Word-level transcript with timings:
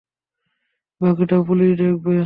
বাকিটা 1.01 1.37
পুলিশ 1.47 1.71
দেখবে। 1.79 2.15